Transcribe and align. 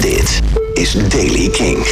Dit 0.00 0.42
is 0.74 0.92
Daily 1.08 1.48
King. 1.48 1.86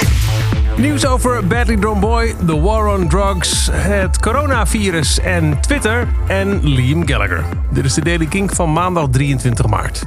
Nieuws 0.77 1.06
over 1.06 1.47
Badly 1.47 1.77
Drawn 1.77 2.01
Boy, 2.01 2.35
The 2.47 2.60
War 2.60 2.98
on 2.98 3.09
Drugs, 3.09 3.69
het 3.73 4.21
coronavirus 4.21 5.21
en 5.21 5.61
Twitter 5.61 6.08
en 6.27 6.69
Liam 6.69 7.08
Gallagher. 7.08 7.45
Dit 7.72 7.84
is 7.84 7.95
de 7.95 8.04
Daily 8.04 8.27
King 8.27 8.54
van 8.54 8.72
maandag 8.72 9.08
23 9.11 9.66
maart. 9.66 10.04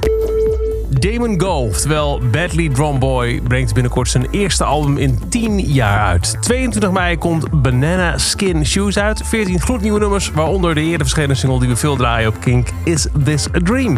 Damon 0.88 1.40
Go, 1.40 1.66
oftewel 1.66 2.20
Badly 2.30 2.68
Drawn 2.68 2.98
Boy, 2.98 3.40
brengt 3.48 3.74
binnenkort 3.74 4.08
zijn 4.08 4.26
eerste 4.30 4.64
album 4.64 4.96
in 4.96 5.18
10 5.28 5.60
jaar 5.60 6.06
uit. 6.06 6.36
22 6.40 6.90
mei 6.90 7.18
komt 7.18 7.62
Banana 7.62 8.18
Skin 8.18 8.66
Shoes 8.66 8.98
uit. 8.98 9.22
14 9.24 9.60
gloednieuwe 9.60 9.98
nummers, 9.98 10.30
waaronder 10.30 10.74
de 10.74 10.80
eerder 10.80 10.98
verschenen 10.98 11.36
single 11.36 11.58
die 11.58 11.68
we 11.68 11.76
veel 11.76 11.96
draaien 11.96 12.28
op 12.28 12.40
Kink, 12.40 12.68
Is 12.84 13.06
This 13.24 13.46
a 13.54 13.58
Dream? 13.62 13.96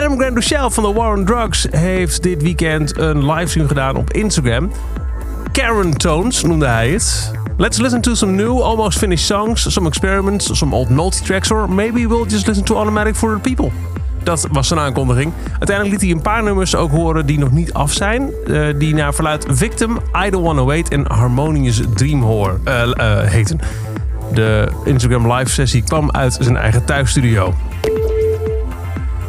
Adam 0.00 0.18
Grant 0.18 0.74
van 0.74 0.84
The 0.84 0.92
War 0.92 1.16
on 1.16 1.24
Drugs 1.24 1.66
heeft 1.70 2.22
dit 2.22 2.42
weekend 2.42 2.98
een 2.98 3.32
livestream 3.32 3.68
gedaan 3.68 3.96
op 3.96 4.12
Instagram. 4.12 4.70
Karen 5.52 5.90
Tones 5.90 6.42
noemde 6.42 6.66
hij 6.66 6.90
het. 6.90 7.30
Let's 7.56 7.78
listen 7.78 8.00
to 8.00 8.14
some 8.14 8.32
new, 8.32 8.60
almost 8.62 8.98
finished 8.98 9.26
songs, 9.26 9.72
some 9.72 9.88
experiments, 9.88 10.58
some 10.58 10.74
old 10.74 10.88
multi-tracks, 10.88 11.50
or 11.50 11.70
maybe 11.70 12.08
we'll 12.08 12.24
just 12.28 12.46
listen 12.46 12.64
to 12.64 12.74
Automatic 12.74 13.14
for 13.14 13.40
the 13.42 13.54
People. 13.54 13.70
Dat 14.22 14.48
was 14.52 14.68
zijn 14.68 14.80
aankondiging. 14.80 15.32
Uiteindelijk 15.58 15.90
liet 15.90 16.00
hij 16.00 16.10
een 16.10 16.22
paar 16.22 16.42
nummers 16.42 16.74
ook 16.74 16.90
horen 16.90 17.26
die 17.26 17.38
nog 17.38 17.50
niet 17.50 17.72
af 17.72 17.92
zijn. 17.92 18.30
Uh, 18.46 18.78
die 18.78 18.94
naar 18.94 19.14
verluid 19.14 19.46
Victim, 19.48 19.98
I 20.26 20.30
Don't 20.30 20.44
Wanna 20.44 20.64
Wait 20.64 20.88
en 20.88 21.04
Harmonious 21.12 21.80
Dream 21.94 22.22
Hoor, 22.22 22.60
uh, 22.64 22.86
uh, 22.86 23.20
heten. 23.20 23.60
De 24.32 24.68
Instagram 24.84 25.32
live 25.32 25.50
sessie 25.50 25.82
kwam 25.82 26.10
uit 26.10 26.36
zijn 26.40 26.56
eigen 26.56 26.84
thuisstudio. 26.84 27.54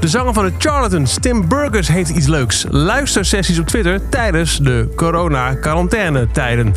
De 0.02 0.08
zanger 0.08 0.34
van 0.34 0.46
de 0.46 0.54
Charlatans, 0.58 1.18
Tim 1.20 1.48
Burgers, 1.48 1.88
heeft 1.88 2.10
iets 2.10 2.28
leuks. 2.28 2.66
Luistersessies 2.70 3.60
op 3.60 3.68
Twitter 3.68 4.10
tijdens 4.10 4.58
de 4.58 4.88
corona-quarantaine-tijden. 4.96 6.74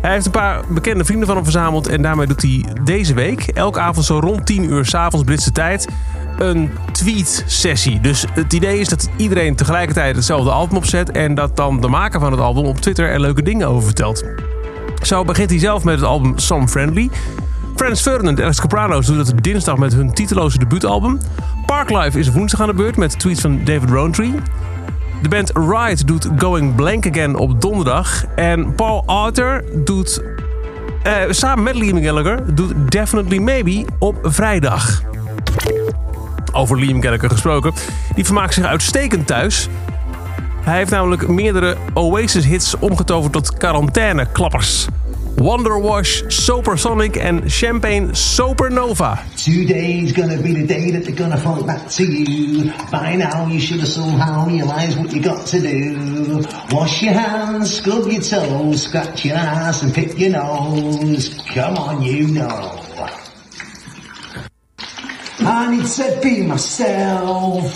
Hij 0.00 0.12
heeft 0.12 0.26
een 0.26 0.32
paar 0.32 0.64
bekende 0.68 1.04
vrienden 1.04 1.26
van 1.26 1.36
hem 1.36 1.44
verzameld 1.44 1.86
en 1.86 2.02
daarmee 2.02 2.26
doet 2.26 2.42
hij 2.42 2.64
deze 2.84 3.14
week, 3.14 3.46
elke 3.46 3.80
avond 3.80 4.06
zo 4.06 4.18
rond 4.18 4.46
10 4.46 4.64
uur 4.64 4.86
s'avonds 4.86 5.24
Britse 5.24 5.52
tijd, 5.52 5.88
een 6.38 6.70
tweet-sessie. 6.92 8.00
Dus 8.00 8.24
het 8.32 8.52
idee 8.52 8.78
is 8.78 8.88
dat 8.88 9.08
iedereen 9.16 9.56
tegelijkertijd 9.56 10.16
hetzelfde 10.16 10.50
album 10.50 10.76
opzet 10.76 11.10
en 11.10 11.34
dat 11.34 11.56
dan 11.56 11.80
de 11.80 11.88
maker 11.88 12.20
van 12.20 12.32
het 12.32 12.40
album 12.40 12.64
op 12.64 12.80
Twitter 12.80 13.08
er 13.08 13.20
leuke 13.20 13.42
dingen 13.42 13.68
over 13.68 13.82
vertelt. 13.82 14.24
Zo 15.02 15.24
begint 15.24 15.50
hij 15.50 15.58
zelf 15.58 15.84
met 15.84 15.94
het 15.94 16.04
album 16.04 16.38
Some 16.38 16.68
Friendly. 16.68 17.10
Frans 17.76 18.00
Ferdinand 18.00 18.38
en 18.38 18.44
Alex 18.44 18.60
Capranos 18.60 19.06
doen 19.06 19.16
dat 19.16 19.32
dinsdag 19.40 19.76
met 19.76 19.94
hun 19.94 20.12
titeloze 20.12 20.58
debuutalbum. 20.58 21.18
Parklife 21.72 22.18
is 22.18 22.30
woensdag 22.30 22.60
aan 22.60 22.66
de 22.66 22.74
beurt 22.74 22.96
met 22.96 23.18
tweets 23.18 23.40
van 23.40 23.64
David 23.64 23.90
Rowntree. 23.90 24.32
De 25.22 25.28
band 25.28 25.50
Ride 25.54 26.04
doet 26.04 26.28
Going 26.36 26.74
Blank 26.74 27.06
Again 27.08 27.36
op 27.36 27.60
donderdag. 27.60 28.24
En 28.34 28.74
Paul 28.74 29.02
Arthur 29.06 29.64
doet 29.84 30.22
uh, 31.06 31.14
samen 31.28 31.64
met 31.64 31.74
Liam 31.74 32.02
Gallagher 32.02 32.54
doet 32.54 32.92
Definitely 32.92 33.38
Maybe 33.38 33.84
op 33.98 34.18
vrijdag. 34.22 35.02
Over 36.52 36.78
Liam 36.78 37.02
Gallagher 37.02 37.30
gesproken. 37.30 37.72
Die 38.14 38.24
vermaakt 38.24 38.54
zich 38.54 38.64
uitstekend 38.64 39.26
thuis. 39.26 39.68
Hij 40.60 40.76
heeft 40.76 40.90
namelijk 40.90 41.28
meerdere 41.28 41.76
Oasis-hits 41.94 42.78
omgetoverd 42.78 43.32
tot 43.32 43.56
quarantaine-klappers. 43.56 44.86
Wonderwash, 45.36 46.30
Supersonic 46.30 47.16
en 47.16 47.48
Champagne 47.48 48.12
Supernova. 48.12 49.18
Today's 49.36 50.12
gonna 50.12 50.40
be 50.40 50.52
the 50.52 50.66
day 50.66 50.90
that 50.90 51.04
they're 51.04 51.14
gonna 51.14 51.36
fall 51.36 51.62
back 51.64 51.88
to 51.90 52.04
you. 52.04 52.72
By 52.90 53.16
now 53.16 53.46
you 53.46 53.58
should 53.58 53.80
have 53.80 53.88
somehow 53.88 54.46
realized 54.46 54.98
what 54.98 55.12
you 55.12 55.20
got 55.20 55.46
to 55.48 55.60
do. 55.60 56.44
Wash 56.70 57.02
your 57.02 57.14
hands, 57.14 57.74
scrub 57.74 58.06
your 58.06 58.22
toes, 58.22 58.82
scratch 58.82 59.24
your 59.24 59.36
ass 59.36 59.82
and 59.82 59.94
pick 59.94 60.18
your 60.18 60.30
nose. 60.30 61.40
Come 61.54 61.76
on, 61.76 62.02
you 62.02 62.28
know. 62.28 62.78
I 65.40 65.76
need 65.76 65.86
to 65.86 66.20
be 66.22 66.42
myself. 66.42 67.66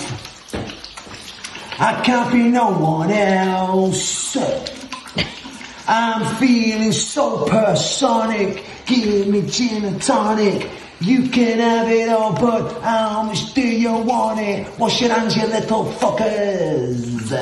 I 1.78 2.00
can't 2.02 2.32
be 2.32 2.48
no 2.48 2.70
one 2.70 3.10
else. 3.10 4.36
I'm 5.88 6.24
feeling 6.36 6.92
supersonic. 6.92 8.64
Give 8.86 9.28
me 9.28 9.42
gin 9.48 9.84
and 9.84 10.02
tonic. 10.02 10.68
You 11.00 11.28
can 11.28 11.58
have 11.58 11.88
it 11.88 12.08
all, 12.08 12.32
but 12.32 12.80
how 12.82 13.22
much 13.22 13.54
do 13.54 13.60
you 13.60 13.92
want 13.92 14.40
it? 14.40 14.66
Wash 14.78 15.00
your 15.00 15.12
hands, 15.12 15.36
you 15.36 15.46
little 15.46 15.84
fuckers. 15.84 17.32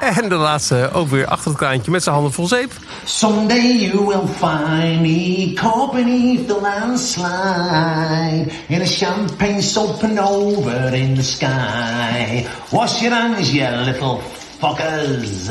En 0.00 0.28
de 0.28 0.34
laatste 0.34 0.90
ook 0.92 1.08
weer 1.08 1.26
achter 1.26 1.50
het 1.50 1.58
kraantje 1.58 1.90
met 1.90 2.02
zijn 2.02 2.14
handen 2.14 2.32
vol 2.32 2.46
zeep. 2.46 2.72
Someday 3.04 3.76
you 3.76 4.06
will 4.06 4.26
find 4.26 5.00
me 5.00 5.52
caught 5.54 5.92
beneath 5.92 6.46
the 6.46 6.60
landslide 6.60 8.52
in 8.68 8.80
a 8.80 8.86
champagne 8.86 9.62
supernova 9.62 10.92
in 10.92 11.14
the 11.14 11.22
sky. 11.22 12.46
Wash 12.70 13.00
your 13.00 13.14
hands, 13.14 13.52
you 13.52 13.84
little 13.84 14.20
fuckers. 14.58 15.50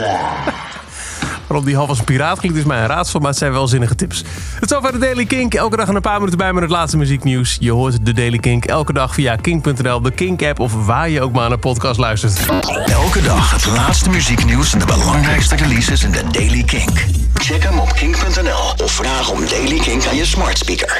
Waarom 1.51 1.69
die 1.69 1.79
half 1.79 1.89
als 1.89 1.99
een 1.99 2.05
piraat 2.05 2.39
klinkt 2.39 2.57
is 2.57 2.63
mij 2.63 2.79
een 2.79 2.87
raadsel, 2.87 3.19
maar 3.19 3.29
het 3.29 3.37
zijn 3.37 3.51
wel 3.51 3.67
zinnige 3.67 3.95
tips. 3.95 4.23
Het 4.59 4.71
is 4.71 4.77
over 4.77 4.91
de 4.91 4.97
Daily 4.97 5.25
Kink. 5.25 5.53
Elke 5.53 5.75
dag 5.75 5.87
een 5.87 6.01
paar 6.01 6.17
minuten 6.17 6.37
bij 6.37 6.53
met 6.53 6.63
het 6.63 6.71
laatste 6.71 6.97
muzieknieuws. 6.97 7.57
Je 7.59 7.71
hoort 7.71 8.05
de 8.05 8.13
Daily 8.13 8.37
Kink 8.37 8.65
elke 8.65 8.93
dag 8.93 9.13
via 9.13 9.35
kink.nl, 9.35 10.01
de 10.01 10.11
Kink-app 10.11 10.59
of 10.59 10.85
waar 10.85 11.09
je 11.09 11.21
ook 11.21 11.31
maar 11.31 11.49
naar 11.49 11.57
podcast 11.57 11.99
luistert. 11.99 12.39
Elke 12.85 13.21
dag 13.21 13.51
het 13.51 13.65
laatste 13.65 14.09
muzieknieuws 14.09 14.73
en 14.73 14.79
de 14.79 14.85
belangrijkste 14.85 15.55
releases 15.55 16.03
in 16.03 16.11
de 16.11 16.23
Daily 16.31 16.63
Kink. 16.63 17.05
Check 17.33 17.63
hem 17.63 17.79
op 17.79 17.93
kink.nl 17.93 18.83
of 18.83 18.91
vraag 18.91 19.29
om 19.29 19.39
Daily 19.47 19.79
Kink 19.79 20.05
aan 20.07 20.15
je 20.15 20.25
smart 20.25 20.57
speaker. 20.57 20.99